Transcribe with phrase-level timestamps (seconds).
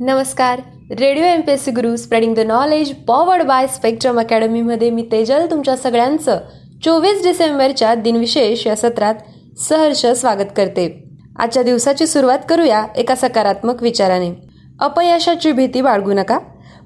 [0.00, 0.60] नमस्कार.
[0.90, 5.46] Radio M P S C Guru spreading the knowledge powered by Spectrum अकॅडमीमध्ये मी तेजल
[5.50, 6.38] तुमच्या सगळ्यांचं
[6.84, 9.14] चोवीस डिसेंबरच्या दिनविशेष या सत्रात
[9.58, 11.04] सहर्ष स्वागत करते.
[11.38, 14.30] आजच्या दिवसाची सुरुवात करूया एका सकारात्मक विचाराने.
[14.80, 16.38] अपयशाची भीती बाळगू नका.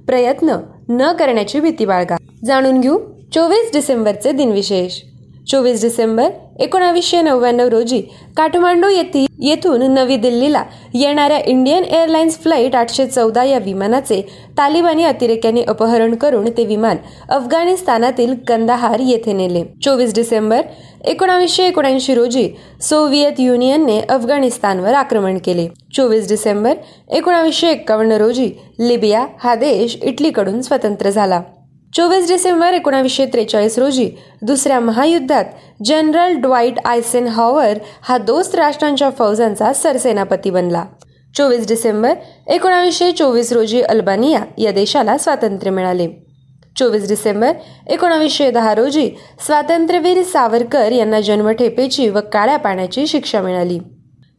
[0.06, 0.56] प्रयत्न
[0.88, 2.16] न करण्याची भीती बाळगा.
[2.44, 2.98] जाणून घेऊ
[3.34, 5.00] चोवीस डिसेंबरचे दिनविशेष.
[5.48, 6.30] चोवीस डिसेंबर
[6.60, 8.00] एकोणावीसशे नव्याण्णव रोजी
[8.36, 10.62] काठमांडू येथील येथून नवी दिल्लीला
[10.94, 14.20] येणाऱ्या इंडियन एअरलाइन्स फ्लाईट आठशे चौदा या विमानाचे
[14.58, 16.96] तालिबानी अतिरेक्यांनी अपहरण करून ते विमान
[17.28, 19.62] अफगाणिस्तानातील कंदाहार येथे नेले.
[19.84, 20.60] चोवीस डिसेंबर
[21.04, 22.48] एकोणावीसशे एकोणऐंशी रोजी
[22.80, 25.68] सोव्हिएत युनियनने अफगाणिस्तानवर आक्रमण केले.
[25.96, 26.74] चोवीस डिसेंबर
[27.10, 31.40] एकोणावीसशे एक्कावन्न रोजी लिबिया हा देश इटलीकडून स्वतंत्र झाला.
[31.92, 34.08] चोवीस डिसेंबर एकोणावीसशे त्रेचाळीस रोजी
[34.42, 35.44] दुसऱ्या महायुद्धात
[35.84, 40.84] जनरल ड्वाईट आयसेन हॉवर हा दोस्त राष्ट्रांच्या फौजांचा सरसेनापती बनला.
[41.34, 42.14] चोवीस डिसेंबर
[42.46, 46.08] एकोणावीसशे चोवीस रोजी अल्बानिया या देशाला स्वातंत्र्य मिळाले.
[46.76, 47.52] चोवीस डिसेंबर
[47.86, 49.10] एकोणावीसशे दहा रोजी
[49.46, 53.78] स्वातंत्र्यवीर सावरकर यांना जन्मठेपेची व काळ्या पाण्याची शिक्षा मिळाली.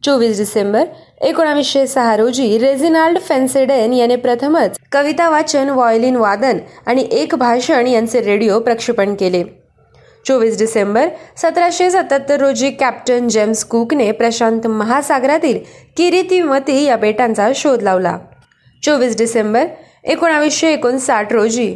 [0.02, 0.84] चोवीस डिसेंबर
[1.20, 8.20] एकोणावीसशे सहा रोजी रेझिनाल्ड फेन्सेडेन याने प्रथमच कविता वाचन व्हायोलिन वादन आणि एक भाषण यांचे
[8.20, 9.42] रेडिओ प्रक्षेपण केले.
[10.26, 15.58] चोवीस डिसेंबर सतराशे सत्याहत्तर रोजी कॅप्टन जेम्स कुकने प्रशांत महासागरातील
[15.96, 18.16] किरितिमती या बेटांचा शोध लावला.
[18.82, 19.66] चोवीस डिसेंबर
[20.04, 21.74] एकोणावीसशे एकोणसाठ रोजी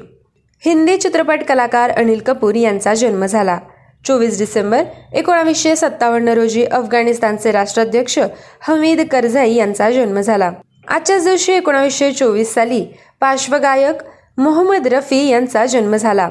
[0.63, 3.59] हिंदी चित्रपट कलाकार अनिल कपूर यांचा जन्म झाला.
[4.05, 4.83] चोवीस डिसेंबर
[5.15, 8.19] एकोणावीसशे सत्तावन्न रोजी अफगाणिस्तानचे राष्ट्राध्यक्ष
[8.61, 10.51] हमीद करझाई यांचा जन्म झाला.
[10.89, 12.85] आजच्याच दिवशी एकोणावीसशे चोवीस साली
[13.21, 14.03] पार्श्वगायक
[14.39, 16.31] मोहम्मद रफी यांचा जन्म झाला.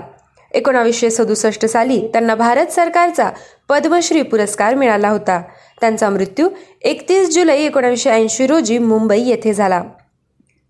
[0.51, 3.29] एकोणावीसशे सदुसष्ट साली त्यांना भारत सरकारचा
[3.69, 5.41] पद्मश्री पुरस्कार मिळाला होता.
[5.81, 6.49] त्यांचा मृत्यू
[6.81, 9.81] एकतीस जुलै एकोणावीसशे ऐंशी रोजी मुंबई येथे झाला.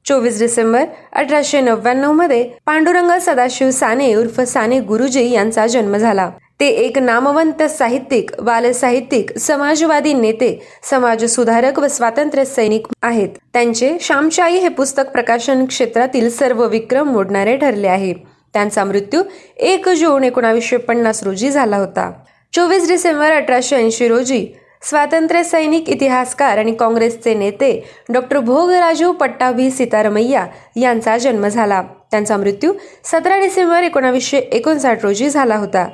[0.06, 6.30] चोवीस डिसेंबर अठराशे नव्याण्णवमध्ये पांडुरंग सदाशिव साने उर्फ साने गुरुजी यांचा जन्म झाला.
[6.64, 10.48] ते एक नामवंत साहित्यिक बालसाहित्यिक समाजवादी नेते
[10.90, 13.30] समाज सुधारक व स्वातंत्र्य सैनिक आहेत.
[13.54, 18.14] त्यांचे श्यामशाही हे पुस्तक प्रकाशन क्षेत्रातील सर्व विक्रम मोडणारे ठरले आहे.
[18.54, 19.24] त्यांचा मृत्यू
[19.58, 22.10] एक जून एकोणावीसशे पन्नास रोजी झाला होता.
[22.54, 24.46] चोवीस डिसेंबर अठराशे ऐंशी रोजी
[24.90, 27.72] स्वातंत्र्य सैनिक इतिहासकार आणि काँग्रेसचे नेते
[28.10, 30.46] डॉक्टर भोगराजू पट्टाभी सीतारमैया
[30.76, 31.82] यांचा जन्म झाला.
[32.12, 32.74] त्यांचा मृत्यू
[33.12, 35.88] सतरा डिसेंबर एकोणावीसशे एकोणसाठ रोजी झाला होता.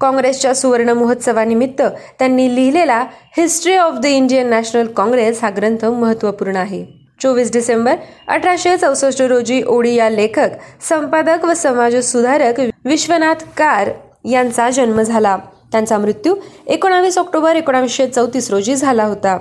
[0.00, 1.82] काँग्रेसच्या सुवर्ण महोत्सवानिमित्त
[2.18, 2.98] त्यांनी लिहिलेला
[3.36, 6.84] History of the Indian National Congress हा ग्रंथ महत्त्वपूर्ण आहे.
[7.22, 7.94] चोवीस डिसेंबर
[8.28, 10.50] अठराशे चौसष्ट रोजी ओडिया लेखक
[10.88, 13.90] संपादक व समाज सुधारक विश्वनाथ कार
[14.30, 15.36] यांचा जन्म झाला.
[15.72, 16.34] त्यांचा मृत्यू
[16.66, 19.36] एकोणावीस ऑक्टोबर एकोणावीसशे चौतीस रोजी झाला होता.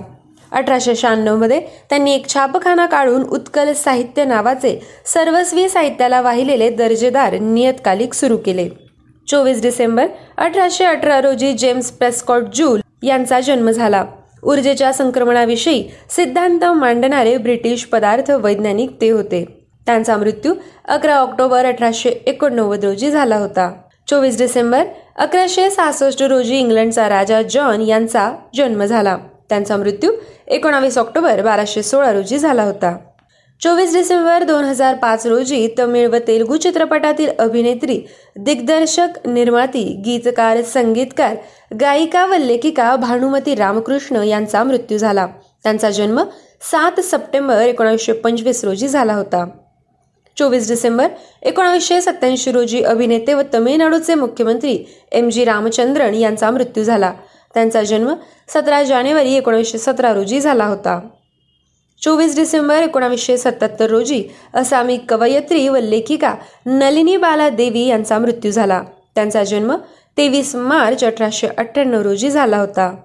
[0.51, 1.59] अठराशे शहाण्णवमध्ये
[1.89, 4.79] त्यांनी एक छापखाना काढून उत्कल साहित्य नावाचे
[5.13, 8.69] सर्वस्वी साहित्याला वाहिलेले दर्जेदार नियतकालिक सुरू केले.
[9.29, 10.05] चोवीस डिसेंबर
[10.37, 14.05] अठराशे अठरा रोजी जेम्स प्रेस्कॉट जूल यांचा जन्म झाला.
[14.43, 19.45] ऊर्जेच्या संक्रमणाविषयी सिद्धांत मांडणारे ब्रिटिश पदार्थ वैज्ञानिक ते होते.
[19.85, 20.53] त्यांचा मृत्यू
[20.87, 23.71] अकरा ऑक्टोबर अठराशे एकोणनव्वद रोजी झाला होता.
[24.07, 24.83] चोवीस डिसेंबर
[25.17, 29.17] अकराशे सहासष्ट रोजी इंग्लंडचा राजा जॉन यांचा जन्म झाला.
[29.49, 30.11] त्यांचा मृत्यू
[30.47, 32.97] एकोणावीस ऑक्टोबर बाराशे सोळा रोजी झाला होता.
[33.61, 37.99] चोवीस डिसेंबर दोन हजार पाच रोजी तमिळ व तेलुगू चित्रपटातील अभिनेत्री
[38.37, 41.35] दिग्दर्शक निर्माती गीतकार संगीतकार
[41.81, 45.27] गायिका व लेखिका भानुमती रामकृष्ण यांचा मृत्यू झाला.
[45.63, 46.23] त्यांचा जन्म
[46.71, 49.45] सात सप्टेंबर एकोणीसशे पंचवीस रोजी झाला होता.
[50.37, 51.07] चोवीस डिसेंबर
[51.41, 54.77] एकोणावीसशे सत्याऐंशी रोजी अभिनेते व तमिळनाडूचे मुख्यमंत्री
[55.11, 57.13] एम जी रामचंद्रन यांचा मृत्यू झाला.
[57.53, 58.13] त्यांचा जन्म
[58.53, 60.99] सतरा जानेवारी एकोणीसशे सतरा रोजी झाला होता.
[62.01, 64.23] चोवीस डिसेंबर एकोणावीसशे सत्याहत्तर रोजी
[64.53, 66.33] असामी कवयत्री व लेखिका
[66.65, 68.81] नलिनी बाला देवी यांचा मृत्यू झाला.
[69.15, 69.75] त्यांचा जन्म
[70.17, 72.95] तेवीस मार्च अठराशे अठ्ठ्याण्णव रोजी झाला होता.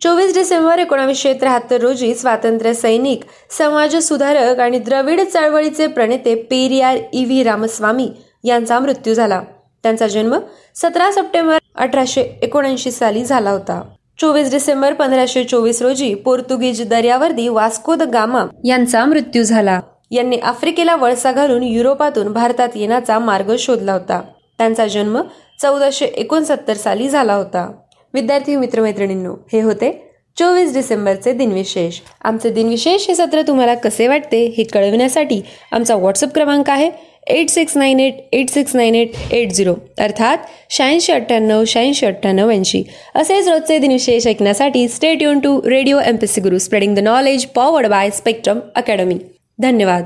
[0.00, 3.20] चोवीस डिसेंबर एकोणावीसशे त्र्याहत्तर रोजी स्वातंत्र्य सैनिक
[3.58, 8.08] समाज सुधारक आणि द्रविड चळवळीचे प्रणेते पेरियार ई व्ही रामस्वामी
[8.44, 9.40] यांचा मृत्यू झाला.
[9.82, 10.38] त्यांचा जन्म
[10.74, 13.82] सतरा सप्टेंबर अठराशे एकोणऐंशी साली झाला होता.
[14.18, 19.80] चोवीस डिसेंबर पंधराशे चोवीस रोजी पोर्तुगीज दर्यावर्दी वास्को द गामा यांचा मृत्यू झाला.
[20.10, 24.20] यांनी आफ्रिकेला वळसा घालून युरोपातून भारतात येण्याचा मार्ग शोधला होता.
[24.58, 25.20] त्यांचा जन्म
[25.62, 27.70] चौदाशे एकोणसत्तर साली झाला होता.
[28.14, 29.90] विद्यार्थी मित्रमैत्रिणींनो हे होते
[30.36, 31.98] चोवीस डिसेंबरचे दिनविशेष.
[32.24, 35.40] आमचे दिनविशेष हे सत्र तुम्हाला कसे वाटते हे कळविण्यासाठी
[35.72, 36.90] आमचा व्हॉट्सअप क्रमांक आहे
[37.26, 40.38] eight six nine eight eight six nine eight eight zero अर्थात
[40.70, 42.82] शहाऐंशी अठ्ठ्याण्णव शहाऐंशी अठ्ठ्याण्णव ऐंशी.
[43.14, 47.46] असेच रोजचे दिनविशेष ऐकण्यासाठी stay युन to radio M P C guru spreading the knowledge
[47.46, 49.18] powered by Spectrum academy
[49.58, 50.04] धन्यवाद.